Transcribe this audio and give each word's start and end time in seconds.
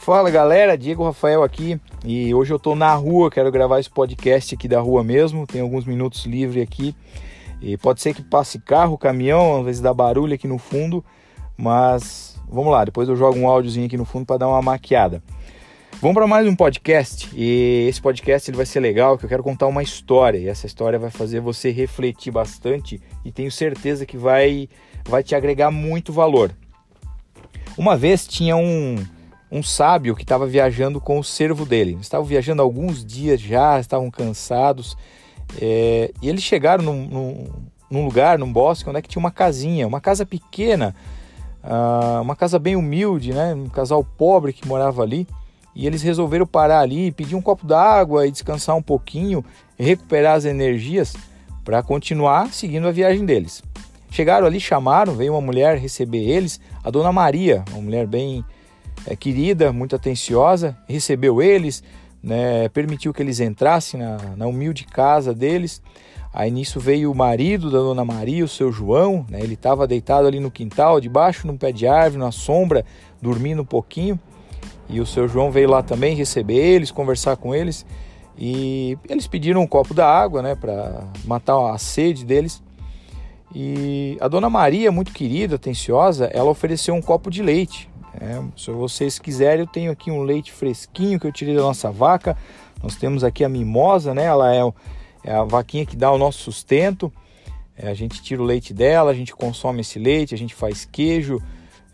Fala 0.00 0.30
galera, 0.30 0.78
Diego 0.78 1.04
Rafael 1.04 1.42
aqui 1.42 1.78
e 2.02 2.34
hoje 2.34 2.50
eu 2.50 2.58
tô 2.58 2.74
na 2.74 2.94
rua, 2.94 3.30
quero 3.30 3.52
gravar 3.52 3.78
esse 3.78 3.90
podcast 3.90 4.54
aqui 4.54 4.66
da 4.66 4.80
rua 4.80 5.04
mesmo, 5.04 5.46
tem 5.46 5.60
alguns 5.60 5.84
minutos 5.84 6.24
livre 6.24 6.62
aqui 6.62 6.96
e 7.60 7.76
pode 7.76 8.00
ser 8.00 8.14
que 8.14 8.22
passe 8.22 8.58
carro, 8.58 8.96
caminhão, 8.96 9.58
às 9.58 9.64
vezes 9.66 9.82
dá 9.82 9.92
barulho 9.92 10.34
aqui 10.34 10.48
no 10.48 10.56
fundo, 10.56 11.04
mas 11.54 12.34
vamos 12.48 12.72
lá, 12.72 12.82
depois 12.82 13.10
eu 13.10 13.14
jogo 13.14 13.38
um 13.38 13.46
áudiozinho 13.46 13.84
aqui 13.84 13.98
no 13.98 14.06
fundo 14.06 14.24
para 14.24 14.38
dar 14.38 14.48
uma 14.48 14.62
maquiada. 14.62 15.22
Vamos 16.00 16.14
para 16.14 16.26
mais 16.26 16.46
um 16.46 16.56
podcast 16.56 17.28
e 17.34 17.86
esse 17.86 18.00
podcast 18.00 18.50
ele 18.50 18.56
vai 18.56 18.64
ser 18.64 18.80
legal, 18.80 19.18
que 19.18 19.26
eu 19.26 19.28
quero 19.28 19.42
contar 19.42 19.66
uma 19.66 19.82
história 19.82 20.38
e 20.38 20.48
essa 20.48 20.66
história 20.66 20.98
vai 20.98 21.10
fazer 21.10 21.40
você 21.40 21.70
refletir 21.70 22.32
bastante 22.32 22.98
e 23.22 23.30
tenho 23.30 23.52
certeza 23.52 24.06
que 24.06 24.16
vai 24.16 24.66
vai 25.04 25.22
te 25.22 25.34
agregar 25.34 25.70
muito 25.70 26.10
valor. 26.10 26.50
Uma 27.76 27.98
vez 27.98 28.26
tinha 28.26 28.56
um 28.56 28.96
um 29.50 29.62
sábio 29.62 30.14
que 30.14 30.22
estava 30.22 30.46
viajando 30.46 31.00
com 31.00 31.18
o 31.18 31.24
servo 31.24 31.66
dele. 31.66 31.98
Estavam 32.00 32.24
viajando 32.24 32.62
alguns 32.62 33.04
dias 33.04 33.40
já, 33.40 33.80
estavam 33.80 34.10
cansados. 34.10 34.96
É, 35.60 36.12
e 36.22 36.28
eles 36.28 36.42
chegaram 36.42 36.84
num, 36.84 37.06
num, 37.06 37.46
num, 37.90 38.04
lugar, 38.04 38.38
num 38.38 38.52
bosque, 38.52 38.88
onde 38.88 38.98
é 38.98 39.02
que 39.02 39.08
tinha 39.08 39.20
uma 39.20 39.32
casinha, 39.32 39.86
uma 39.86 40.00
casa 40.00 40.24
pequena, 40.24 40.94
uh, 41.64 42.22
uma 42.22 42.36
casa 42.36 42.58
bem 42.58 42.76
humilde, 42.76 43.32
né? 43.32 43.52
um 43.54 43.68
casal 43.68 44.04
pobre 44.04 44.52
que 44.52 44.68
morava 44.68 45.02
ali. 45.02 45.26
E 45.74 45.86
eles 45.86 46.02
resolveram 46.02 46.46
parar 46.46 46.80
ali, 46.80 47.10
pedir 47.10 47.34
um 47.34 47.42
copo 47.42 47.66
d'água 47.66 48.26
e 48.26 48.30
descansar 48.30 48.76
um 48.76 48.82
pouquinho, 48.82 49.44
recuperar 49.78 50.36
as 50.36 50.44
energias 50.44 51.14
para 51.64 51.82
continuar 51.82 52.52
seguindo 52.52 52.86
a 52.86 52.92
viagem 52.92 53.24
deles. 53.24 53.62
Chegaram 54.10 54.46
ali, 54.46 54.58
chamaram, 54.58 55.14
veio 55.14 55.32
uma 55.32 55.40
mulher 55.40 55.78
receber 55.78 56.18
eles, 56.18 56.60
a 56.82 56.90
dona 56.90 57.12
Maria, 57.12 57.64
uma 57.70 57.80
mulher 57.80 58.06
bem 58.06 58.44
é, 59.06 59.16
querida, 59.16 59.72
muito 59.72 59.96
atenciosa, 59.96 60.76
recebeu 60.88 61.42
eles, 61.42 61.82
né, 62.22 62.68
permitiu 62.68 63.12
que 63.12 63.22
eles 63.22 63.40
entrassem 63.40 64.00
na, 64.00 64.16
na, 64.36 64.46
humilde 64.46 64.84
casa 64.84 65.34
deles. 65.34 65.82
Aí 66.32 66.50
nisso 66.50 66.78
veio 66.78 67.10
o 67.10 67.14
marido 67.14 67.70
da 67.70 67.78
dona 67.78 68.04
Maria, 68.04 68.44
o 68.44 68.48
seu 68.48 68.70
João, 68.70 69.26
né, 69.28 69.40
ele 69.40 69.54
estava 69.54 69.86
deitado 69.86 70.26
ali 70.26 70.38
no 70.38 70.50
quintal, 70.50 71.00
debaixo 71.00 71.42
de 71.42 71.50
um 71.50 71.56
pé 71.56 71.72
de 71.72 71.86
árvore, 71.86 72.22
na 72.22 72.30
sombra, 72.30 72.84
dormindo 73.20 73.62
um 73.62 73.66
pouquinho. 73.66 74.18
E 74.88 75.00
o 75.00 75.06
seu 75.06 75.28
João 75.28 75.50
veio 75.50 75.70
lá 75.70 75.82
também 75.82 76.16
receber 76.16 76.56
eles, 76.56 76.90
conversar 76.90 77.36
com 77.36 77.54
eles. 77.54 77.86
E 78.36 78.96
eles 79.08 79.26
pediram 79.26 79.60
um 79.60 79.66
copo 79.66 79.92
da 79.92 80.06
água, 80.06 80.42
né, 80.42 80.54
para 80.54 81.04
matar 81.24 81.72
a 81.72 81.78
sede 81.78 82.24
deles. 82.24 82.62
E 83.54 84.16
a 84.20 84.28
dona 84.28 84.48
Maria, 84.48 84.92
muito 84.92 85.12
querida, 85.12 85.56
atenciosa, 85.56 86.26
ela 86.32 86.50
ofereceu 86.50 86.94
um 86.94 87.02
copo 87.02 87.30
de 87.30 87.42
leite. 87.42 87.89
É, 88.18 88.42
se 88.56 88.70
vocês 88.70 89.18
quiserem, 89.18 89.60
eu 89.60 89.66
tenho 89.66 89.92
aqui 89.92 90.10
um 90.10 90.22
leite 90.22 90.52
fresquinho 90.52 91.18
que 91.18 91.26
eu 91.26 91.32
tirei 91.32 91.54
da 91.54 91.62
nossa 91.62 91.90
vaca. 91.90 92.36
Nós 92.82 92.96
temos 92.96 93.22
aqui 93.22 93.44
a 93.44 93.48
mimosa, 93.48 94.14
né? 94.14 94.24
Ela 94.24 94.54
é, 94.54 94.60
é 95.24 95.32
a 95.32 95.44
vaquinha 95.44 95.84
que 95.84 95.96
dá 95.96 96.10
o 96.10 96.18
nosso 96.18 96.38
sustento. 96.38 97.12
É, 97.76 97.88
a 97.88 97.94
gente 97.94 98.22
tira 98.22 98.42
o 98.42 98.44
leite 98.44 98.74
dela, 98.74 99.10
a 99.10 99.14
gente 99.14 99.34
consome 99.34 99.80
esse 99.80 99.98
leite, 99.98 100.34
a 100.34 100.38
gente 100.38 100.54
faz 100.54 100.84
queijo, 100.84 101.40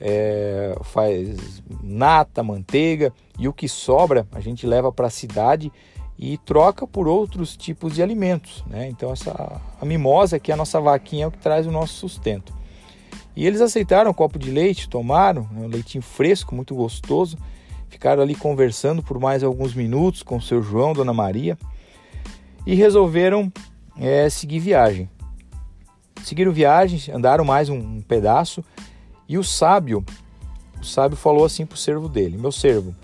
é, 0.00 0.76
faz 0.82 1.62
nata, 1.82 2.42
manteiga 2.42 3.12
e 3.38 3.46
o 3.46 3.52
que 3.52 3.68
sobra 3.68 4.26
a 4.32 4.40
gente 4.40 4.66
leva 4.66 4.90
para 4.90 5.06
a 5.06 5.10
cidade 5.10 5.72
e 6.18 6.38
troca 6.38 6.86
por 6.86 7.06
outros 7.06 7.56
tipos 7.56 7.94
de 7.94 8.02
alimentos. 8.02 8.64
Né? 8.66 8.88
Então 8.88 9.12
essa 9.12 9.60
a 9.80 9.84
mimosa 9.84 10.38
que 10.38 10.50
é 10.50 10.54
a 10.54 10.56
nossa 10.56 10.80
vaquinha 10.80 11.24
é 11.24 11.28
o 11.28 11.30
que 11.30 11.38
traz 11.38 11.66
o 11.66 11.70
nosso 11.70 11.94
sustento. 11.94 12.55
E 13.36 13.46
eles 13.46 13.60
aceitaram 13.60 14.10
um 14.10 14.14
copo 14.14 14.38
de 14.38 14.50
leite, 14.50 14.88
tomaram, 14.88 15.46
né, 15.52 15.66
um 15.66 15.68
leitinho 15.68 16.02
fresco, 16.02 16.54
muito 16.54 16.74
gostoso. 16.74 17.36
Ficaram 17.90 18.22
ali 18.22 18.34
conversando 18.34 19.02
por 19.02 19.20
mais 19.20 19.44
alguns 19.44 19.74
minutos 19.74 20.22
com 20.22 20.36
o 20.36 20.42
seu 20.42 20.62
João, 20.62 20.94
Dona 20.94 21.12
Maria, 21.12 21.58
e 22.66 22.74
resolveram 22.74 23.52
é, 23.98 24.28
seguir 24.30 24.58
viagem. 24.58 25.08
Seguiram 26.24 26.50
viagem, 26.50 27.14
andaram 27.14 27.44
mais 27.44 27.68
um, 27.68 27.76
um 27.76 28.00
pedaço, 28.00 28.64
e 29.28 29.36
o 29.36 29.44
sábio, 29.44 30.02
o 30.80 30.84
sábio 30.84 31.16
falou 31.16 31.44
assim 31.44 31.66
para 31.66 31.74
o 31.74 31.78
servo 31.78 32.08
dele: 32.08 32.38
Meu 32.38 32.50
servo, 32.50 32.94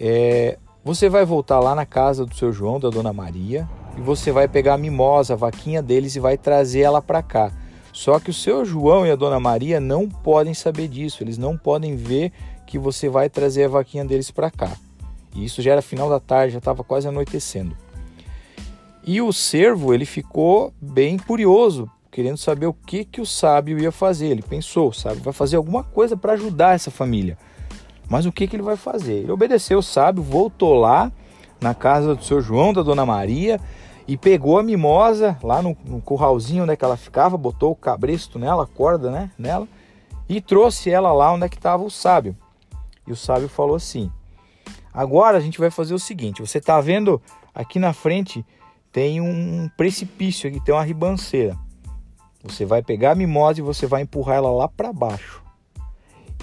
é, 0.00 0.58
você 0.82 1.10
vai 1.10 1.26
voltar 1.26 1.60
lá 1.60 1.74
na 1.74 1.84
casa 1.84 2.24
do 2.24 2.34
seu 2.34 2.52
João, 2.52 2.80
da 2.80 2.88
Dona 2.88 3.12
Maria, 3.12 3.68
e 3.96 4.00
você 4.00 4.32
vai 4.32 4.48
pegar 4.48 4.74
a 4.74 4.78
mimosa, 4.78 5.34
a 5.34 5.36
vaquinha 5.36 5.82
deles, 5.82 6.16
e 6.16 6.20
vai 6.20 6.38
trazer 6.38 6.80
ela 6.80 7.02
para 7.02 7.22
cá 7.22 7.52
só 7.98 8.20
que 8.20 8.30
o 8.30 8.32
seu 8.32 8.64
João 8.64 9.04
e 9.04 9.10
a 9.10 9.16
dona 9.16 9.40
Maria 9.40 9.80
não 9.80 10.08
podem 10.08 10.54
saber 10.54 10.86
disso, 10.86 11.20
eles 11.20 11.36
não 11.36 11.58
podem 11.58 11.96
ver 11.96 12.30
que 12.64 12.78
você 12.78 13.08
vai 13.08 13.28
trazer 13.28 13.64
a 13.64 13.68
vaquinha 13.68 14.04
deles 14.04 14.30
para 14.30 14.52
cá. 14.52 14.70
E 15.34 15.44
isso 15.44 15.60
já 15.60 15.72
era 15.72 15.82
final 15.82 16.08
da 16.08 16.20
tarde, 16.20 16.52
já 16.52 16.58
estava 16.58 16.84
quase 16.84 17.08
anoitecendo. 17.08 17.76
E 19.04 19.20
o 19.20 19.32
servo, 19.32 19.92
ele 19.92 20.04
ficou 20.04 20.72
bem 20.80 21.18
curioso, 21.18 21.90
querendo 22.08 22.36
saber 22.36 22.66
o 22.66 22.72
que 22.72 23.04
que 23.04 23.20
o 23.20 23.26
sábio 23.26 23.80
ia 23.80 23.90
fazer. 23.90 24.28
Ele 24.28 24.42
pensou, 24.42 24.92
sábio 24.92 25.20
vai 25.24 25.32
fazer 25.32 25.56
alguma 25.56 25.82
coisa 25.82 26.16
para 26.16 26.34
ajudar 26.34 26.76
essa 26.76 26.92
família. 26.92 27.36
Mas 28.08 28.26
o 28.26 28.30
que 28.30 28.46
que 28.46 28.54
ele 28.54 28.62
vai 28.62 28.76
fazer? 28.76 29.14
Ele 29.14 29.32
obedeceu 29.32 29.80
o 29.80 29.82
sábio, 29.82 30.22
voltou 30.22 30.74
lá 30.74 31.10
na 31.60 31.74
casa 31.74 32.14
do 32.14 32.22
seu 32.22 32.40
João, 32.40 32.72
da 32.72 32.84
dona 32.84 33.04
Maria, 33.04 33.60
e 34.08 34.16
pegou 34.16 34.58
a 34.58 34.62
mimosa 34.62 35.38
lá 35.42 35.60
no, 35.60 35.76
no 35.84 36.00
curralzinho 36.00 36.62
onde 36.62 36.72
é 36.72 36.76
que 36.76 36.84
ela 36.84 36.96
ficava, 36.96 37.36
botou 37.36 37.72
o 37.72 37.76
cabresto 37.76 38.38
nela, 38.38 38.64
a 38.64 38.66
corda 38.66 39.10
né, 39.10 39.30
nela, 39.38 39.68
e 40.26 40.40
trouxe 40.40 40.90
ela 40.90 41.12
lá 41.12 41.30
onde 41.32 41.44
é 41.44 41.48
que 41.48 41.56
estava 41.56 41.84
o 41.84 41.90
sábio. 41.90 42.34
E 43.06 43.12
o 43.12 43.16
sábio 43.16 43.48
falou 43.48 43.76
assim: 43.76 44.10
Agora 44.92 45.36
a 45.36 45.40
gente 45.40 45.58
vai 45.58 45.70
fazer 45.70 45.92
o 45.92 45.98
seguinte: 45.98 46.40
você 46.40 46.56
está 46.56 46.80
vendo 46.80 47.20
aqui 47.54 47.78
na 47.78 47.92
frente 47.92 48.44
tem 48.90 49.20
um 49.20 49.68
precipício 49.76 50.48
aqui, 50.48 50.58
tem 50.64 50.74
uma 50.74 50.82
ribanceira. 50.82 51.56
Você 52.42 52.64
vai 52.64 52.82
pegar 52.82 53.12
a 53.12 53.14
mimosa 53.14 53.60
e 53.60 53.62
você 53.62 53.86
vai 53.86 54.02
empurrar 54.02 54.36
ela 54.36 54.50
lá 54.50 54.68
para 54.68 54.92
baixo. 54.92 55.42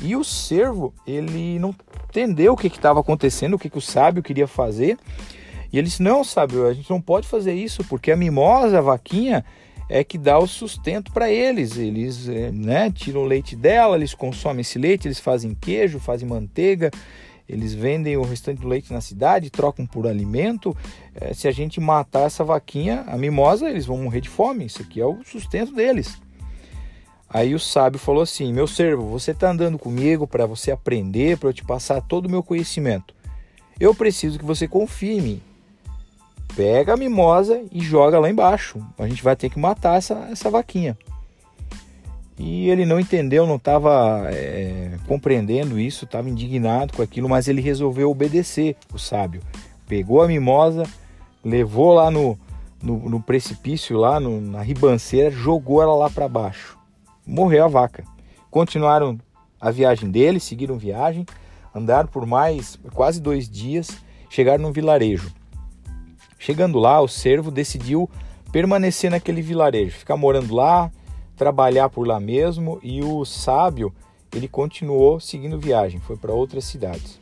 E 0.01 0.15
o 0.15 0.23
servo, 0.23 0.93
ele 1.07 1.57
não 1.57 1.73
entendeu 2.09 2.53
o 2.53 2.57
que 2.57 2.67
estava 2.67 2.99
acontecendo, 2.99 3.55
o 3.55 3.59
que, 3.59 3.69
que 3.69 3.77
o 3.77 3.81
sábio 3.81 4.21
queria 4.21 4.47
fazer. 4.47 4.97
E 5.71 5.77
eles 5.77 5.99
não, 5.99 6.23
sabe, 6.23 6.61
a 6.61 6.73
gente 6.73 6.89
não 6.89 7.01
pode 7.01 7.27
fazer 7.27 7.53
isso 7.53 7.83
porque 7.83 8.11
a 8.11 8.15
mimosa, 8.15 8.77
a 8.77 8.81
vaquinha, 8.81 9.43
é 9.89 10.03
que 10.03 10.17
dá 10.17 10.37
o 10.37 10.47
sustento 10.47 11.11
para 11.11 11.29
eles. 11.29 11.77
Eles 11.77 12.27
é, 12.27 12.51
né, 12.51 12.91
tiram 12.91 13.21
o 13.21 13.25
leite 13.25 13.55
dela, 13.55 13.95
eles 13.95 14.13
consomem 14.13 14.61
esse 14.61 14.79
leite, 14.79 15.07
eles 15.07 15.19
fazem 15.19 15.53
queijo, 15.53 15.99
fazem 15.99 16.27
manteiga, 16.27 16.91
eles 17.47 17.73
vendem 17.73 18.17
o 18.17 18.23
restante 18.23 18.61
do 18.61 18.67
leite 18.67 18.91
na 18.91 19.01
cidade, 19.01 19.51
trocam 19.51 19.85
por 19.85 20.07
alimento. 20.07 20.75
É, 21.13 21.33
se 21.33 21.47
a 21.47 21.51
gente 21.51 21.79
matar 21.79 22.25
essa 22.25 22.43
vaquinha, 22.43 23.03
a 23.07 23.17
mimosa, 23.17 23.69
eles 23.69 23.85
vão 23.85 23.97
morrer 23.97 24.21
de 24.21 24.29
fome. 24.29 24.65
Isso 24.65 24.81
aqui 24.81 24.99
é 24.99 25.05
o 25.05 25.23
sustento 25.23 25.73
deles. 25.73 26.17
Aí 27.29 27.53
o 27.53 27.59
sábio 27.59 27.99
falou 27.99 28.23
assim: 28.23 28.51
Meu 28.51 28.65
servo, 28.65 29.07
você 29.07 29.31
está 29.31 29.51
andando 29.51 29.77
comigo 29.77 30.25
para 30.25 30.45
você 30.45 30.71
aprender, 30.71 31.37
para 31.37 31.49
eu 31.49 31.53
te 31.53 31.63
passar 31.63 32.01
todo 32.01 32.25
o 32.25 32.29
meu 32.29 32.41
conhecimento. 32.41 33.13
Eu 33.79 33.93
preciso 33.93 34.39
que 34.39 34.45
você 34.45 34.67
confie 34.67 35.17
em 35.17 35.21
mim 35.21 35.41
pega 36.55 36.93
a 36.93 36.97
mimosa 36.97 37.61
e 37.71 37.81
joga 37.81 38.19
lá 38.19 38.29
embaixo. 38.29 38.79
A 38.97 39.07
gente 39.07 39.23
vai 39.23 39.35
ter 39.35 39.49
que 39.49 39.59
matar 39.59 39.97
essa, 39.97 40.27
essa 40.31 40.49
vaquinha. 40.49 40.97
E 42.38 42.69
ele 42.69 42.85
não 42.85 42.99
entendeu, 42.99 43.47
não 43.47 43.55
estava 43.55 44.27
é, 44.29 44.97
compreendendo 45.07 45.79
isso, 45.79 46.05
estava 46.05 46.29
indignado 46.29 46.93
com 46.93 47.01
aquilo, 47.01 47.29
mas 47.29 47.47
ele 47.47 47.61
resolveu 47.61 48.09
obedecer 48.09 48.75
o 48.93 48.99
sábio. 48.99 49.41
Pegou 49.88 50.21
a 50.21 50.27
mimosa, 50.27 50.83
levou 51.43 51.93
lá 51.93 52.11
no, 52.11 52.38
no, 52.81 53.09
no 53.09 53.22
precipício, 53.22 53.97
lá 53.97 54.19
no, 54.19 54.41
na 54.41 54.61
ribanceira, 54.61 55.31
jogou 55.31 55.81
ela 55.81 55.95
lá 55.95 56.09
para 56.09 56.27
baixo. 56.27 56.77
Morreu 57.25 57.66
a 57.66 57.69
vaca. 57.69 58.03
Continuaram 58.52 59.17
a 59.59 59.72
viagem 59.72 60.11
dele, 60.11 60.40
seguiram 60.40 60.78
viagem, 60.78 61.25
andaram 61.73 62.07
por 62.07 62.25
mais 62.25 62.78
quase 62.93 63.22
dois 63.22 63.49
dias, 63.49 63.90
chegaram 64.29 64.63
num 64.63 64.72
vilarejo. 64.73 65.34
Chegando 66.37 66.79
lá, 66.79 67.02
o 67.02 67.08
servo 67.08 67.49
decidiu 67.49 68.09
permanecer 68.52 69.11
naquele 69.11 69.41
vilarejo, 69.41 69.97
ficar 69.97 70.17
morando 70.17 70.53
lá, 70.53 70.91
trabalhar 71.35 71.90
por 71.90 72.08
lá 72.08 72.20
mesmo, 72.20 72.79
e 72.82 73.02
o 73.03 73.26
sábio 73.26 73.93
ele 74.34 74.47
continuou 74.47 75.20
seguindo 75.20 75.59
viagem, 75.59 75.99
foi 75.99 76.17
para 76.17 76.34
outras 76.34 76.66
cidades. 76.66 77.20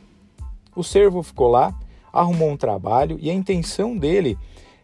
O 0.74 0.82
servo 0.82 1.22
ficou 1.22 1.48
lá, 1.48 1.74
arrumou 2.12 2.50
um 2.50 2.56
trabalho 2.56 3.18
e 3.20 3.30
a 3.30 3.34
intenção 3.34 3.96
dele 3.96 4.38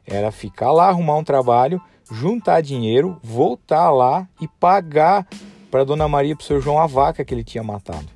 era 0.06 0.32
ficar 0.32 0.72
lá, 0.72 0.88
arrumar 0.88 1.16
um 1.16 1.24
trabalho, 1.24 1.80
juntar 2.10 2.60
dinheiro, 2.60 3.16
voltar 3.22 3.90
lá 3.90 4.28
e 4.40 4.48
pagar 4.48 5.26
para 5.70 5.84
Dona 5.84 6.08
Maria 6.08 6.34
para 6.34 6.42
o 6.42 6.46
seu 6.46 6.60
João 6.60 6.80
a 6.80 6.86
vaca 6.86 7.24
que 7.24 7.32
ele 7.32 7.44
tinha 7.44 7.62
matado. 7.62 8.08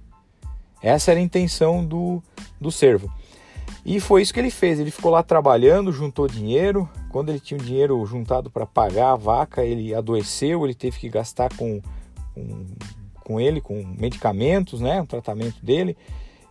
Essa 0.82 1.12
era 1.12 1.20
a 1.20 1.22
intenção 1.22 1.84
do, 1.84 2.22
do 2.60 2.70
servo. 2.70 3.10
E 3.84 4.00
foi 4.00 4.22
isso 4.22 4.32
que 4.32 4.40
ele 4.40 4.50
fez. 4.50 4.80
Ele 4.80 4.90
ficou 4.90 5.10
lá 5.10 5.22
trabalhando, 5.22 5.92
juntou 5.92 6.26
dinheiro. 6.26 6.88
Quando 7.10 7.28
ele 7.28 7.38
tinha 7.38 7.60
o 7.60 7.62
dinheiro 7.62 8.04
juntado 8.06 8.50
para 8.50 8.64
pagar 8.64 9.12
a 9.12 9.16
vaca, 9.16 9.62
ele 9.62 9.94
adoeceu, 9.94 10.64
ele 10.64 10.74
teve 10.74 10.98
que 10.98 11.08
gastar 11.08 11.54
com, 11.54 11.82
com, 12.34 12.66
com 13.22 13.40
ele, 13.40 13.60
com 13.60 13.84
medicamentos, 13.98 14.80
né? 14.80 15.02
O 15.02 15.06
tratamento 15.06 15.62
dele. 15.62 15.96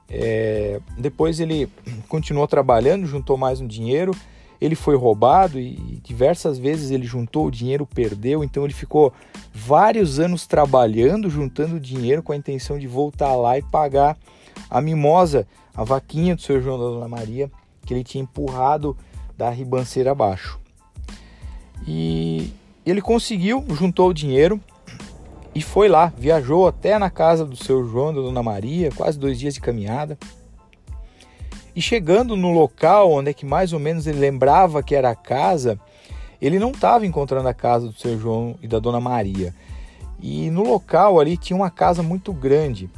É, 0.07 0.79
depois 0.97 1.39
ele 1.39 1.67
continuou 2.07 2.47
trabalhando, 2.47 3.07
juntou 3.07 3.35
mais 3.35 3.59
um 3.59 3.67
dinheiro. 3.67 4.15
Ele 4.61 4.75
foi 4.75 4.95
roubado 4.95 5.59
e 5.59 5.99
diversas 6.03 6.57
vezes 6.57 6.91
ele 6.91 7.05
juntou 7.05 7.47
o 7.47 7.51
dinheiro, 7.51 7.85
perdeu. 7.85 8.43
Então 8.43 8.63
ele 8.63 8.73
ficou 8.73 9.11
vários 9.51 10.19
anos 10.19 10.45
trabalhando, 10.45 11.29
juntando 11.29 11.79
dinheiro 11.79 12.21
com 12.21 12.31
a 12.31 12.37
intenção 12.37 12.77
de 12.77 12.87
voltar 12.87 13.35
lá 13.35 13.57
e 13.57 13.61
pagar 13.63 14.15
a 14.73 14.81
mimosa, 14.81 15.47
a 15.75 15.83
vaquinha 15.83 16.35
do 16.35 16.41
seu 16.41 16.59
João 16.59 16.79
da 16.79 16.85
Dona 16.85 17.07
Maria, 17.07 17.51
que 17.85 17.93
ele 17.93 18.03
tinha 18.03 18.23
empurrado 18.23 18.97
da 19.37 19.51
ribanceira 19.51 20.11
abaixo. 20.11 20.59
E 21.87 22.51
ele 22.83 22.99
conseguiu, 22.99 23.63
juntou 23.69 24.09
o 24.09 24.13
dinheiro 24.13 24.59
e 25.53 25.61
foi 25.61 25.87
lá, 25.87 26.11
viajou 26.17 26.67
até 26.67 26.97
na 26.97 27.11
casa 27.11 27.45
do 27.45 27.55
seu 27.55 27.87
João 27.87 28.11
da 28.11 28.21
Dona 28.21 28.41
Maria, 28.41 28.89
quase 28.91 29.19
dois 29.19 29.39
dias 29.39 29.53
de 29.53 29.61
caminhada. 29.61 30.17
E 31.75 31.81
chegando 31.81 32.35
no 32.35 32.51
local 32.51 33.11
onde 33.11 33.29
é 33.29 33.33
que 33.33 33.45
mais 33.45 33.73
ou 33.73 33.79
menos 33.79 34.07
ele 34.07 34.19
lembrava 34.19 34.81
que 34.81 34.95
era 34.95 35.11
a 35.11 35.15
casa, 35.15 35.79
ele 36.41 36.57
não 36.57 36.71
estava 36.71 37.05
encontrando 37.05 37.47
a 37.47 37.53
casa 37.53 37.87
do 37.87 37.93
seu 37.93 38.19
João 38.19 38.55
e 38.59 38.67
da 38.67 38.79
Dona 38.79 38.99
Maria. 38.99 39.53
E 40.19 40.49
no 40.49 40.63
local 40.63 41.19
ali 41.19 41.37
tinha 41.37 41.55
uma 41.55 41.69
casa 41.69 42.01
muito 42.01 42.33
grande 42.33 42.89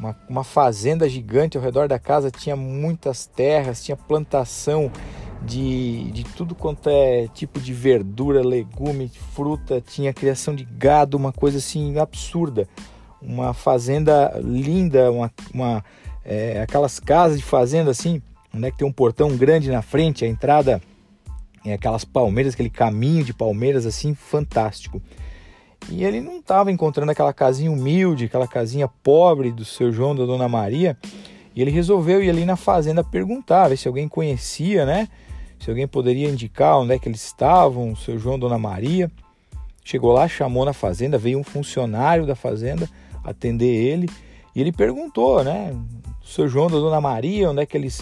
uma, 0.00 0.16
uma 0.28 0.42
fazenda 0.42 1.06
gigante 1.06 1.58
ao 1.58 1.62
redor 1.62 1.86
da 1.86 1.98
casa, 1.98 2.30
tinha 2.30 2.56
muitas 2.56 3.26
terras, 3.26 3.84
tinha 3.84 3.94
plantação 3.94 4.90
de, 5.42 6.10
de 6.10 6.24
tudo 6.24 6.54
quanto 6.54 6.88
é 6.88 7.28
tipo 7.28 7.60
de 7.60 7.74
verdura, 7.74 8.40
legume, 8.40 9.10
fruta, 9.34 9.80
tinha 9.80 10.14
criação 10.14 10.54
de 10.54 10.64
gado, 10.64 11.18
uma 11.18 11.32
coisa 11.32 11.58
assim 11.58 11.98
absurda. 11.98 12.66
Uma 13.20 13.52
fazenda 13.52 14.32
linda, 14.42 15.12
uma, 15.12 15.30
uma 15.52 15.84
é, 16.24 16.62
aquelas 16.62 16.98
casas 16.98 17.38
de 17.38 17.44
fazenda 17.44 17.90
assim, 17.90 18.22
onde 18.54 18.66
é 18.66 18.70
que 18.70 18.78
tem 18.78 18.88
um 18.88 18.92
portão 18.92 19.36
grande 19.36 19.70
na 19.70 19.82
frente, 19.82 20.24
a 20.24 20.28
entrada 20.28 20.80
é 21.62 21.74
aquelas 21.74 22.06
palmeiras, 22.06 22.54
aquele 22.54 22.70
caminho 22.70 23.22
de 23.22 23.34
palmeiras 23.34 23.84
assim, 23.84 24.14
fantástico. 24.14 25.02
E 25.88 26.04
ele 26.04 26.20
não 26.20 26.38
estava 26.38 26.70
encontrando 26.70 27.10
aquela 27.10 27.32
casinha 27.32 27.70
humilde, 27.70 28.26
aquela 28.26 28.46
casinha 28.46 28.88
pobre 29.02 29.50
do 29.50 29.64
seu 29.64 29.92
João, 29.92 30.14
da 30.14 30.24
Dona 30.24 30.48
Maria. 30.48 30.96
E 31.54 31.60
ele 31.60 31.70
resolveu 31.70 32.22
ir 32.22 32.30
ali 32.30 32.44
na 32.44 32.56
fazenda 32.56 33.02
perguntar, 33.02 33.68
ver 33.68 33.76
se 33.76 33.88
alguém 33.88 34.08
conhecia, 34.08 34.84
né? 34.86 35.08
Se 35.58 35.68
alguém 35.68 35.86
poderia 35.86 36.28
indicar 36.28 36.78
onde 36.78 36.94
é 36.94 36.98
que 36.98 37.08
eles 37.08 37.24
estavam, 37.24 37.92
o 37.92 37.96
seu 37.96 38.18
João, 38.18 38.38
Dona 38.38 38.58
Maria. 38.58 39.10
Chegou 39.84 40.12
lá, 40.12 40.28
chamou 40.28 40.64
na 40.64 40.72
fazenda, 40.72 41.18
veio 41.18 41.38
um 41.38 41.44
funcionário 41.44 42.26
da 42.26 42.34
fazenda 42.34 42.88
atender 43.24 43.66
ele. 43.66 44.08
E 44.54 44.60
ele 44.60 44.72
perguntou, 44.72 45.42
né? 45.42 45.74
O 46.22 46.26
seu 46.26 46.48
João, 46.48 46.68
da 46.68 46.78
Dona 46.78 47.00
Maria, 47.00 47.50
onde 47.50 47.62
é 47.62 47.66
que 47.66 47.76
eles. 47.76 48.00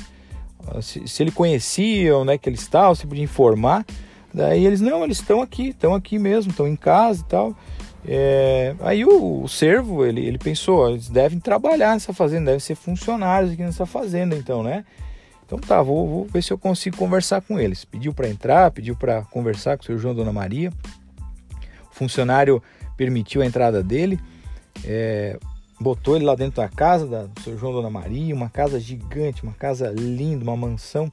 Se, 0.82 1.06
se 1.08 1.22
ele 1.22 1.30
conhecia, 1.30 2.16
onde 2.16 2.32
é 2.32 2.38
que 2.38 2.48
eles 2.48 2.60
estavam, 2.60 2.94
se 2.94 3.06
podia 3.06 3.24
informar. 3.24 3.86
Daí 4.32 4.66
eles, 4.66 4.80
não, 4.80 5.04
eles 5.04 5.18
estão 5.18 5.40
aqui, 5.40 5.68
estão 5.68 5.94
aqui 5.94 6.18
mesmo, 6.18 6.50
estão 6.50 6.68
em 6.68 6.76
casa 6.76 7.20
e 7.20 7.24
tal. 7.24 7.56
É, 8.06 8.74
aí 8.80 9.04
o, 9.04 9.42
o 9.42 9.48
servo, 9.48 10.04
ele, 10.04 10.24
ele 10.24 10.38
pensou, 10.38 10.88
eles 10.90 11.08
devem 11.08 11.40
trabalhar 11.40 11.94
nessa 11.94 12.12
fazenda, 12.12 12.46
devem 12.46 12.60
ser 12.60 12.74
funcionários 12.74 13.52
aqui 13.52 13.62
nessa 13.62 13.84
fazenda, 13.84 14.36
então, 14.36 14.62
né? 14.62 14.84
Então 15.44 15.58
tá, 15.58 15.82
vou, 15.82 16.06
vou 16.06 16.24
ver 16.26 16.42
se 16.42 16.52
eu 16.52 16.58
consigo 16.58 16.96
conversar 16.96 17.40
com 17.40 17.58
eles. 17.58 17.84
Pediu 17.84 18.12
para 18.12 18.28
entrar, 18.28 18.70
pediu 18.70 18.94
para 18.94 19.22
conversar 19.22 19.76
com 19.76 19.82
o 19.82 19.86
seu 19.86 19.98
João 19.98 20.12
e 20.12 20.16
Dona 20.16 20.32
Maria. 20.32 20.70
O 21.90 21.94
funcionário 21.94 22.62
permitiu 22.96 23.40
a 23.40 23.46
entrada 23.46 23.82
dele, 23.82 24.20
é, 24.84 25.38
botou 25.80 26.16
ele 26.16 26.24
lá 26.24 26.34
dentro 26.34 26.56
da 26.56 26.68
casa 26.68 27.06
da, 27.06 27.22
do 27.24 27.40
seu 27.40 27.56
João 27.56 27.72
e 27.72 27.76
Dona 27.76 27.90
Maria, 27.90 28.34
uma 28.34 28.50
casa 28.50 28.78
gigante, 28.78 29.42
uma 29.42 29.54
casa 29.54 29.90
linda, 29.90 30.44
uma 30.44 30.56
mansão. 30.56 31.10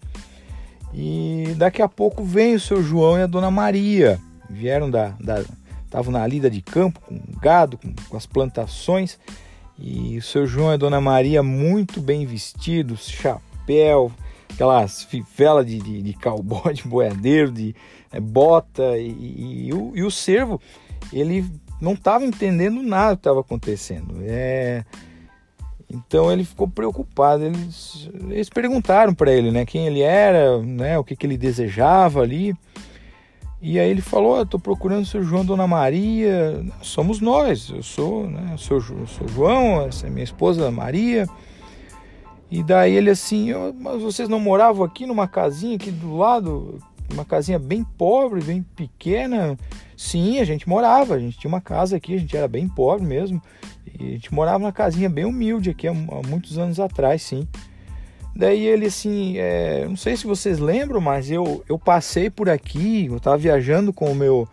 E 0.94 1.54
daqui 1.58 1.82
a 1.82 1.88
pouco 1.88 2.24
vem 2.24 2.56
o 2.56 2.60
seu 2.60 2.82
João 2.82 3.18
e 3.18 3.22
a 3.22 3.28
Dona 3.28 3.52
Maria. 3.52 4.20
Vieram 4.50 4.90
da. 4.90 5.14
Estavam 5.86 6.12
na 6.12 6.26
lida 6.28 6.50
de 6.50 6.62
campo, 6.62 7.00
com 7.00 7.20
gado, 7.40 7.78
com, 7.78 7.94
com, 8.10 8.18
as 8.18 8.26
plantações. 8.26 9.18
E 9.78 10.18
o 10.18 10.22
seu 10.22 10.46
João 10.46 10.72
e 10.72 10.74
a 10.74 10.78
Dona 10.78 11.02
Maria 11.02 11.44
muito 11.44 12.02
bem 12.02 12.26
vestidos, 12.26 13.08
chapéu, 13.10 14.12
aquelas 14.54 15.04
fivelas 15.04 15.66
de, 15.66 15.80
de, 15.80 16.02
de 16.02 16.14
cowboy, 16.14 16.74
de 16.74 16.84
boiadeiro, 16.88 17.52
de 17.52 17.76
é, 18.12 18.20
bota. 18.20 18.98
E, 18.98 19.10
e, 19.10 19.68
e, 19.68 19.74
o, 19.74 19.92
e 19.96 20.04
o 20.04 20.12
servo, 20.12 20.62
ele 21.12 21.46
não 21.82 21.94
estava 21.94 22.26
entendendo 22.26 22.82
nada 22.82 23.16
que 23.16 23.20
estava 23.20 23.42
acontecendo. 23.42 24.18
É 24.22 24.84
então 25.90 26.32
ele 26.32 26.44
ficou 26.44 26.68
preocupado. 26.68 27.44
Eles, 27.44 28.10
eles 28.30 28.50
perguntaram 28.50 29.14
para 29.14 29.32
ele, 29.32 29.52
né, 29.52 29.66
quem 29.66 29.88
ele 29.88 30.02
era, 30.02 30.62
né, 30.62 30.98
o 30.98 31.04
que, 31.04 31.16
que 31.16 31.26
ele 31.26 31.38
desejava 31.38 32.22
ali. 32.22 32.56
E 33.62 33.80
aí 33.80 33.90
ele 33.90 34.02
falou: 34.02 34.42
"Estou 34.42 34.60
procurando 34.60 35.04
o 35.04 35.08
seu 35.08 35.24
João, 35.24 35.46
Dona 35.46 35.68
Maria. 35.68 36.64
Somos 36.82 37.20
nós. 37.20 37.70
Eu 37.70 37.84
sou, 37.84 38.30
né, 38.30 38.50
eu 38.52 38.58
sou, 38.58 38.78
eu 38.78 39.08
sou 39.08 39.28
João. 39.28 39.82
Essa 39.88 40.08
é 40.08 40.10
minha 40.10 40.24
esposa 40.24 40.70
Maria." 40.72 41.28
E 42.52 42.62
daí 42.64 42.94
ele 42.96 43.10
assim: 43.10 43.52
"Mas 43.80 44.02
vocês 44.02 44.30
não 44.30 44.40
moravam 44.40 44.84
aqui 44.86 45.06
numa 45.06 45.28
casinha 45.28 45.76
aqui 45.76 45.92
do 45.92 46.16
lado, 46.16 46.80
uma 47.12 47.26
casinha 47.26 47.58
bem 47.58 47.84
pobre, 47.84 48.42
bem 48.42 48.64
pequena?" 48.76 49.58
Sim, 49.98 50.40
a 50.40 50.46
gente 50.46 50.68
morava. 50.68 51.16
A 51.16 51.20
gente 51.20 51.38
tinha 51.38 51.50
uma 51.50 51.62
casa 51.62 51.98
aqui. 51.98 52.16
A 52.16 52.20
gente 52.20 52.36
era 52.36 52.48
bem 52.48 52.68
pobre 52.68 53.06
mesmo. 53.06 53.42
E 54.00 54.10
a 54.10 54.12
gente 54.12 54.34
morava 54.34 54.60
numa 54.60 54.72
casinha 54.72 55.10
bem 55.10 55.26
humilde 55.26 55.70
aqui 55.70 55.88
há, 55.88 55.94
muitos 55.94 56.58
anos 56.58 56.80
atrás, 56.80 57.22
sim. 57.22 57.48
Daí 58.36 58.66
ele 58.66 58.88
assim, 58.88 59.38
é, 59.38 59.86
não 59.88 59.96
sei 59.96 60.18
se 60.18 60.28
vocês 60.28 60.60
lembram, 60.60 61.00
mas 61.00 61.32
eu, 61.32 61.64
eu 61.70 61.80
passei 61.80 62.30
por 62.30 62.50
aqui, 62.50 63.06
eu 63.06 63.16
estava 63.16 63.38
viajando 63.38 63.94
com 63.94 64.12
o 64.12 64.16
meu 64.16 64.46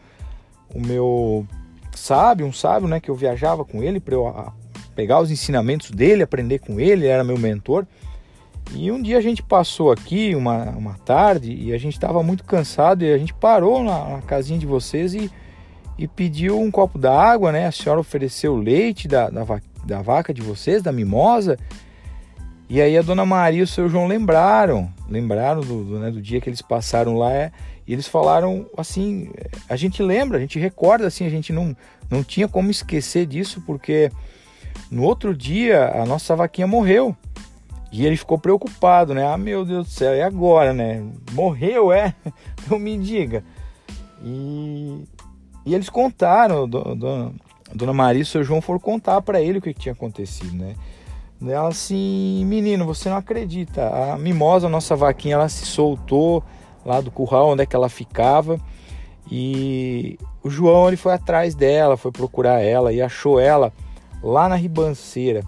o 0.73 0.81
meu 0.81 1.47
sábio, 1.95 2.47
um 2.47 2.53
sábio, 2.53 2.89
né, 2.89 3.01
que 3.01 3.11
eu 3.11 3.15
viajava 3.15 3.65
com 3.65 3.83
ele 3.83 4.01
para 4.01 4.15
eu 4.15 4.27
a, 4.27 4.53
pegar 4.95 5.21
os 5.21 5.31
ensinamentos 5.31 5.91
dele, 5.91 6.23
aprender 6.23 6.61
com 6.61 6.81
ele, 6.81 7.03
ele 7.03 7.07
era 7.07 7.25
meu 7.25 7.39
mentor. 7.39 7.85
E 8.75 8.91
um 8.91 9.03
dia 9.03 9.19
a 9.19 9.21
gente 9.21 9.43
passou 9.43 9.93
aqui, 9.93 10.35
uma, 10.35 10.71
uma 10.71 10.95
tarde, 10.95 11.53
e 11.53 11.73
a 11.75 11.79
gente 11.79 11.95
estava 11.95 12.23
muito 12.23 12.45
cansado 12.45 13.05
e 13.05 13.13
a 13.13 13.19
gente 13.19 13.35
parou 13.35 13.83
na, 13.83 14.09
na 14.09 14.23
casinha 14.23 14.59
de 14.59 14.67
vocês 14.67 15.15
e 15.15 15.31
e 15.99 16.09
pediu 16.09 16.61
um 16.61 16.71
copo 16.71 16.99
d'água, 16.99 17.53
né? 17.53 17.67
A 17.67 17.73
senhora 17.73 18.01
ofereceu 18.01 18.57
leite 18.57 19.07
da, 19.07 19.29
da, 19.29 19.45
da, 19.85 20.03
vaca 20.03 20.33
de 20.33 20.43
vocês, 20.43 20.83
da 20.83 20.93
mimosa. 20.93 21.59
E 22.69 22.81
aí 22.81 22.97
a 22.97 23.03
dona 23.03 23.27
Maria 23.27 23.61
e 23.61 23.63
o 23.63 23.67
seu 23.67 23.89
João 23.89 24.07
lembraram, 24.07 24.91
lembraram 25.09 25.61
do, 25.61 25.85
do, 25.85 25.99
né, 25.99 26.11
do 26.11 26.23
dia 26.23 26.41
que 26.41 26.49
eles 26.49 26.63
passaram 26.63 27.17
lá. 27.17 27.33
É, 27.33 27.53
e 27.87 27.93
eles 27.93 28.09
falaram 28.09 28.67
assim: 28.77 29.31
a 29.69 29.77
gente 29.77 30.03
lembra, 30.03 30.39
a 30.39 30.41
gente 30.41 30.59
recorda, 30.59 31.07
assim, 31.07 31.27
a 31.27 31.31
gente 31.31 31.53
não, 31.53 31.77
não 32.11 32.25
tinha 32.25 32.49
como 32.49 32.71
esquecer 32.71 33.27
disso, 33.27 33.63
porque 33.67 34.11
no 34.91 35.03
outro 35.03 35.37
dia 35.37 35.89
a 35.95 36.07
nossa 36.07 36.35
vaquinha 36.35 36.67
morreu. 36.67 37.15
E 37.93 38.07
ele 38.07 38.17
ficou 38.17 38.39
preocupado, 38.39 39.13
né? 39.15 39.27
Ah, 39.27 39.37
meu 39.37 39.65
Deus 39.65 39.87
do 39.87 39.93
céu, 39.93 40.15
e 40.15 40.23
agora, 40.23 40.73
né? 40.73 41.05
Morreu, 41.33 41.93
é? 41.93 42.15
Então 42.65 42.79
me 42.79 42.97
diga. 42.97 43.45
E 44.23 45.05
e 45.65 45.75
eles 45.75 45.89
contaram, 45.89 46.69
do, 46.69 46.95
do, 46.95 47.35
Dona 47.73 47.93
Maria 47.93 48.21
e 48.21 48.23
o 48.23 48.27
seu 48.27 48.43
João 48.43 48.61
foram 48.61 48.81
contar 48.81 49.23
para 49.23 49.41
ele 49.41 49.59
o 49.59 49.63
que, 49.63 49.73
que 49.73 49.81
tinha 49.81 49.93
acontecido, 49.93 50.55
né? 50.57 50.75
Ela 51.41 51.69
assim, 51.69 52.45
menino, 52.45 52.85
você 52.85 53.09
não 53.09 53.17
acredita. 53.17 53.89
A 53.89 54.19
mimosa, 54.19 54.69
nossa 54.69 54.95
vaquinha, 54.95 55.35
ela 55.35 55.49
se 55.49 55.67
soltou 55.67 56.43
lá 56.85 57.01
do 57.01 57.11
curral 57.11 57.51
onde 57.51 57.63
é 57.63 57.67
que 57.67 57.75
ela 57.75 57.89
ficava. 57.89 58.61
E 59.31 60.19
o 60.43 60.51
João 60.51 60.89
ele 60.89 60.97
foi 60.97 61.15
atrás 61.15 61.55
dela, 61.55 61.97
foi 61.97 62.13
procurar 62.13 62.61
ela 62.61 62.93
e 62.93 63.01
achou 63.01 63.41
ela 63.41 63.73
lá 64.23 64.49
na 64.49 64.55
ribanceira. 64.55 65.43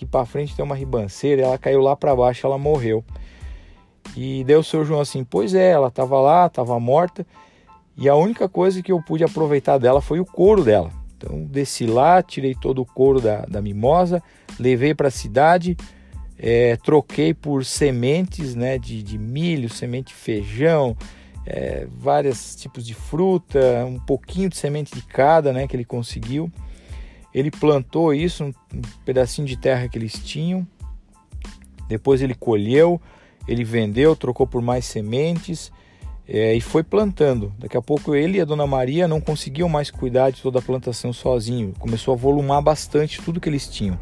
Aqui 0.00 0.06
para 0.06 0.24
frente 0.24 0.56
tem 0.56 0.64
uma 0.64 0.74
ribanceira, 0.74 1.42
ela 1.42 1.58
caiu 1.58 1.82
lá 1.82 1.94
para 1.94 2.16
baixo, 2.16 2.46
ela 2.46 2.56
morreu. 2.56 3.04
E 4.16 4.42
deu 4.44 4.60
o 4.60 4.64
seu 4.64 4.82
João 4.82 5.02
assim: 5.02 5.22
"Pois 5.22 5.52
é, 5.52 5.72
ela 5.72 5.88
estava 5.88 6.18
lá, 6.18 6.46
estava 6.46 6.80
morta 6.80 7.26
e 7.98 8.08
a 8.08 8.16
única 8.16 8.48
coisa 8.48 8.82
que 8.82 8.90
eu 8.90 9.02
pude 9.02 9.24
aproveitar 9.24 9.76
dela 9.76 10.00
foi 10.00 10.18
o 10.18 10.24
couro 10.24 10.64
dela. 10.64 10.90
Então 11.18 11.44
desci 11.44 11.84
lá, 11.84 12.22
tirei 12.22 12.54
todo 12.54 12.80
o 12.80 12.86
couro 12.86 13.20
da, 13.20 13.42
da 13.42 13.60
mimosa, 13.60 14.22
levei 14.58 14.94
para 14.94 15.08
a 15.08 15.10
cidade, 15.10 15.76
é, 16.38 16.78
troquei 16.78 17.34
por 17.34 17.62
sementes 17.62 18.54
né, 18.54 18.78
de, 18.78 19.02
de 19.02 19.18
milho, 19.18 19.68
semente 19.68 20.14
de 20.14 20.14
feijão, 20.14 20.96
é, 21.44 21.86
vários 21.90 22.56
tipos 22.56 22.86
de 22.86 22.94
fruta, 22.94 23.84
um 23.86 23.98
pouquinho 23.98 24.48
de 24.48 24.56
semente 24.56 24.94
de 24.94 25.02
cada 25.02 25.52
né, 25.52 25.68
que 25.68 25.76
ele 25.76 25.84
conseguiu. 25.84 26.50
Ele 27.34 27.50
plantou 27.50 28.12
isso, 28.12 28.44
um, 28.44 28.52
pedacinho 29.04 29.46
de 29.46 29.56
terra 29.56 29.88
que 29.88 29.98
eles 29.98 30.14
tinham. 30.14 30.66
Depois 31.88 32.22
ele 32.22 32.34
colheu, 32.34 33.00
ele 33.46 33.64
vendeu, 33.64 34.14
trocou 34.14 34.46
por 34.46 34.62
mais 34.62 34.84
sementes 34.84 35.72
é, 36.28 36.54
e 36.54 36.60
foi 36.60 36.82
plantando. 36.82 37.52
Daqui 37.58 37.76
a 37.76 37.82
pouco 37.82 38.14
ele 38.14 38.38
e 38.38 38.40
a 38.40 38.44
dona 38.44 38.66
Maria 38.66 39.08
não 39.08 39.20
conseguiam 39.20 39.68
mais 39.68 39.90
cuidar 39.90 40.30
de 40.30 40.40
toda 40.40 40.60
a 40.60 40.62
plantação 40.62 41.12
sozinho. 41.12 41.74
Começou 41.78 42.14
a 42.14 42.16
volumar 42.16 42.62
bastante 42.62 43.20
tudo 43.20 43.40
que 43.40 43.48
eles 43.48 43.66
tinham. 43.66 43.98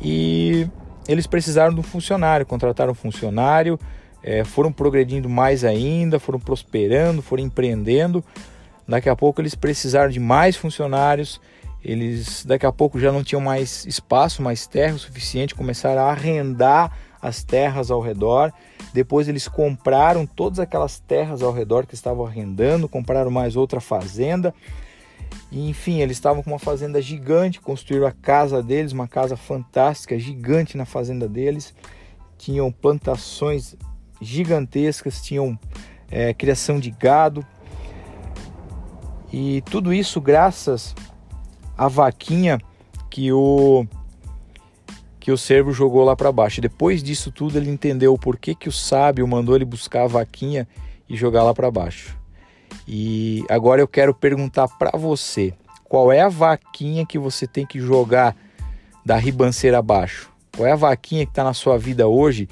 E 0.00 0.66
eles 1.06 1.26
precisaram 1.26 1.74
de 1.74 1.80
um 1.80 1.82
funcionário, 1.82 2.46
contrataram 2.46 2.92
um 2.92 2.94
funcionário, 2.94 3.78
é, 4.22 4.44
foram 4.44 4.72
progredindo 4.72 5.28
mais 5.28 5.64
ainda, 5.64 6.18
foram 6.18 6.40
prosperando, 6.40 7.20
foram 7.20 7.42
empreendendo. 7.42 8.24
Daqui 8.88 9.08
a 9.08 9.16
pouco 9.16 9.40
eles 9.40 9.54
precisaram 9.54 10.10
de 10.10 10.20
mais 10.20 10.56
funcionários, 10.56 11.40
eles 11.84 12.44
daqui 12.46 12.64
a 12.64 12.72
pouco 12.72 12.98
já 12.98 13.12
não 13.12 13.22
tinham 13.22 13.42
mais 13.42 13.84
espaço, 13.84 14.42
mais 14.42 14.66
terra 14.66 14.94
o 14.94 14.98
suficiente, 14.98 15.54
começaram 15.54 16.00
a 16.00 16.10
arrendar 16.10 16.96
as 17.20 17.44
terras 17.44 17.90
ao 17.90 18.00
redor. 18.00 18.52
Depois 18.92 19.28
eles 19.28 19.46
compraram 19.46 20.26
todas 20.26 20.58
aquelas 20.58 20.98
terras 20.98 21.42
ao 21.42 21.52
redor 21.52 21.86
que 21.86 21.94
estavam 21.94 22.24
arrendando, 22.24 22.88
compraram 22.88 23.30
mais 23.30 23.54
outra 23.54 23.80
fazenda. 23.80 24.54
E, 25.52 25.68
enfim, 25.68 26.00
eles 26.00 26.16
estavam 26.16 26.42
com 26.42 26.50
uma 26.50 26.58
fazenda 26.58 27.02
gigante, 27.02 27.60
construíram 27.60 28.06
a 28.06 28.12
casa 28.12 28.62
deles, 28.62 28.92
uma 28.92 29.06
casa 29.06 29.36
fantástica, 29.36 30.18
gigante 30.18 30.76
na 30.76 30.86
fazenda 30.86 31.28
deles. 31.28 31.74
Tinham 32.38 32.72
plantações 32.72 33.76
gigantescas, 34.20 35.22
tinham 35.22 35.58
é, 36.10 36.32
criação 36.32 36.80
de 36.80 36.90
gado. 36.90 37.44
E 39.32 39.62
tudo 39.62 39.92
isso 39.92 40.20
graças 40.20 40.94
à 41.76 41.88
vaquinha 41.88 42.60
que 43.10 43.32
o 43.32 43.86
que 45.20 45.32
o 45.32 45.38
servo 45.38 45.72
jogou 45.72 46.04
lá 46.04 46.14
para 46.14 46.30
baixo. 46.30 46.60
Depois 46.60 47.02
disso 47.02 47.32
tudo, 47.32 47.56
ele 47.56 47.70
entendeu 47.70 48.12
o 48.12 48.18
porquê 48.18 48.54
que 48.54 48.68
o 48.68 48.72
sábio 48.72 49.26
mandou 49.26 49.56
ele 49.56 49.64
buscar 49.64 50.02
a 50.02 50.06
vaquinha 50.06 50.68
e 51.08 51.16
jogar 51.16 51.42
lá 51.42 51.54
para 51.54 51.70
baixo. 51.70 52.14
E 52.86 53.42
agora 53.48 53.80
eu 53.80 53.88
quero 53.88 54.12
perguntar 54.12 54.68
para 54.68 54.98
você, 54.98 55.54
qual 55.84 56.12
é 56.12 56.20
a 56.20 56.28
vaquinha 56.28 57.06
que 57.06 57.18
você 57.18 57.46
tem 57.46 57.64
que 57.64 57.80
jogar 57.80 58.36
da 59.02 59.16
ribanceira 59.16 59.78
abaixo? 59.78 60.30
Qual 60.54 60.68
é 60.68 60.72
a 60.72 60.76
vaquinha 60.76 61.24
que 61.24 61.32
está 61.32 61.42
na 61.42 61.54
sua 61.54 61.78
vida 61.78 62.06
hoje 62.06 62.46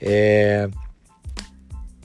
é, 0.00 0.68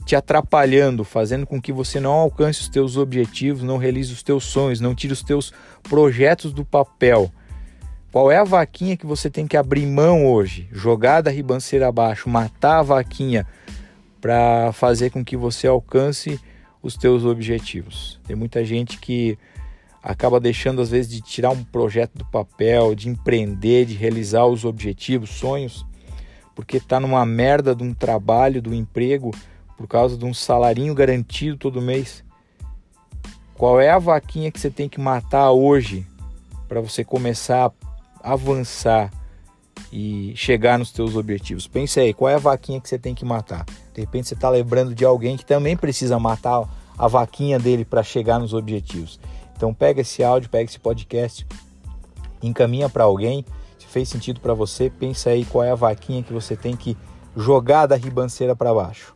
te 0.04 0.16
atrapalhando, 0.16 1.04
fazendo 1.04 1.46
com 1.46 1.60
que 1.60 1.72
você 1.72 2.00
não 2.00 2.12
alcance 2.12 2.60
os 2.60 2.68
teus 2.68 2.96
objetivos, 2.96 3.62
não 3.62 3.78
realize 3.78 4.12
os 4.12 4.22
teus 4.22 4.44
sonhos, 4.44 4.80
não 4.80 4.94
tire 4.94 5.12
os 5.12 5.22
teus 5.22 5.52
projetos 5.82 6.52
do 6.52 6.64
papel? 6.64 7.30
Qual 8.10 8.30
é 8.30 8.36
a 8.36 8.44
vaquinha 8.44 8.96
que 8.96 9.06
você 9.06 9.30
tem 9.30 9.46
que 9.46 9.56
abrir 9.56 9.86
mão 9.86 10.26
hoje? 10.26 10.68
Jogar 10.70 11.22
da 11.22 11.30
ribanceira 11.30 11.88
abaixo, 11.88 12.28
matar 12.28 12.80
a 12.80 12.82
vaquinha 12.82 13.46
para 14.20 14.70
fazer 14.72 15.10
com 15.10 15.24
que 15.24 15.36
você 15.36 15.66
alcance 15.66 16.38
os 16.82 16.96
teus 16.96 17.24
objetivos. 17.24 18.20
Tem 18.26 18.36
muita 18.36 18.64
gente 18.64 18.98
que 18.98 19.38
acaba 20.02 20.40
deixando 20.40 20.82
às 20.82 20.90
vezes 20.90 21.10
de 21.10 21.20
tirar 21.20 21.50
um 21.50 21.62
projeto 21.64 22.18
do 22.18 22.24
papel, 22.26 22.94
de 22.94 23.08
empreender, 23.08 23.86
de 23.86 23.94
realizar 23.94 24.44
os 24.46 24.64
objetivos, 24.64 25.30
sonhos, 25.30 25.86
porque 26.54 26.76
está 26.76 27.00
numa 27.00 27.24
merda 27.24 27.74
de 27.74 27.82
um 27.82 27.94
trabalho, 27.94 28.60
do 28.60 28.70
um 28.70 28.74
emprego, 28.74 29.30
por 29.76 29.86
causa 29.86 30.16
de 30.16 30.24
um 30.24 30.34
salarinho 30.34 30.94
garantido 30.94 31.56
todo 31.56 31.82
mês. 31.82 32.24
Qual 33.54 33.80
é 33.80 33.90
a 33.90 33.98
vaquinha 33.98 34.50
que 34.50 34.58
você 34.60 34.70
tem 34.70 34.88
que 34.88 35.00
matar 35.00 35.50
hoje 35.50 36.06
para 36.68 36.80
você 36.80 37.04
começar 37.04 37.70
a 38.22 38.32
avançar 38.32 39.10
e 39.92 40.32
chegar 40.34 40.78
nos 40.78 40.90
teus 40.90 41.14
objetivos. 41.16 41.66
Pense 41.66 42.00
aí, 42.00 42.14
qual 42.14 42.30
é 42.30 42.34
a 42.34 42.38
vaquinha 42.38 42.80
que 42.80 42.88
você 42.88 42.98
tem 42.98 43.14
que 43.14 43.24
matar? 43.24 43.66
De 43.92 44.00
repente 44.00 44.28
você 44.28 44.34
está 44.34 44.48
lembrando 44.48 44.94
de 44.94 45.04
alguém 45.04 45.36
que 45.36 45.44
também 45.44 45.76
precisa 45.76 46.18
matar 46.18 46.66
a 46.96 47.06
vaquinha 47.06 47.58
dele 47.58 47.84
para 47.84 48.02
chegar 48.02 48.38
nos 48.38 48.54
objetivos. 48.54 49.20
Então 49.54 49.74
pega 49.74 50.00
esse 50.00 50.24
áudio, 50.24 50.48
pega 50.48 50.64
esse 50.64 50.80
podcast, 50.80 51.46
encaminha 52.42 52.88
para 52.88 53.04
alguém. 53.04 53.44
Se 53.78 53.86
fez 53.86 54.08
sentido 54.08 54.40
para 54.40 54.54
você, 54.54 54.88
pensa 54.88 55.30
aí 55.30 55.44
qual 55.44 55.62
é 55.62 55.70
a 55.70 55.76
vaquinha 55.76 56.22
que 56.22 56.32
você 56.32 56.56
tem 56.56 56.74
que 56.74 56.96
jogar 57.36 57.86
da 57.86 57.96
ribanceira 57.96 58.56
para 58.56 58.72
baixo. 58.72 59.14